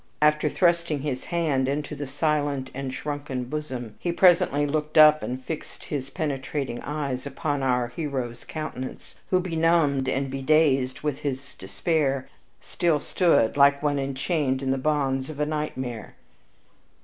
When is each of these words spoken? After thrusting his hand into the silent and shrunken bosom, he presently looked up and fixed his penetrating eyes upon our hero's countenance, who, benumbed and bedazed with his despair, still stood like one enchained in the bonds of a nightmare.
After 0.19 0.49
thrusting 0.49 1.01
his 1.01 1.25
hand 1.25 1.67
into 1.69 1.93
the 1.95 2.07
silent 2.07 2.71
and 2.73 2.91
shrunken 2.91 3.43
bosom, 3.43 3.93
he 3.99 4.11
presently 4.11 4.65
looked 4.65 4.97
up 4.97 5.21
and 5.21 5.45
fixed 5.45 5.83
his 5.83 6.09
penetrating 6.09 6.81
eyes 6.81 7.27
upon 7.27 7.61
our 7.61 7.89
hero's 7.89 8.43
countenance, 8.43 9.13
who, 9.29 9.39
benumbed 9.39 10.09
and 10.09 10.31
bedazed 10.31 11.01
with 11.01 11.19
his 11.19 11.53
despair, 11.53 12.27
still 12.59 12.99
stood 12.99 13.55
like 13.57 13.83
one 13.83 13.99
enchained 13.99 14.63
in 14.63 14.71
the 14.71 14.79
bonds 14.79 15.29
of 15.29 15.39
a 15.39 15.45
nightmare. 15.45 16.15